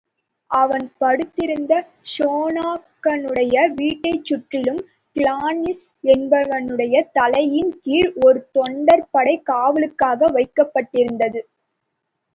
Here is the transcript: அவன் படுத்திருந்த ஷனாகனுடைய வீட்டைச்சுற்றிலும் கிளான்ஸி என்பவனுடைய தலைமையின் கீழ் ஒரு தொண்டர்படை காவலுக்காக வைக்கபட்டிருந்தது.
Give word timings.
அவன் 0.51 0.85
படுத்திருந்த 0.97 1.73
ஷனாகனுடைய 2.13 3.55
வீட்டைச்சுற்றிலும் 3.75 4.81
கிளான்ஸி 5.15 5.75
என்பவனுடைய 6.13 7.03
தலைமையின் 7.11 7.73
கீழ் 7.79 8.11
ஒரு 8.25 8.41
தொண்டர்படை 8.57 9.35
காவலுக்காக 9.43 10.31
வைக்கபட்டிருந்தது. 10.37 11.41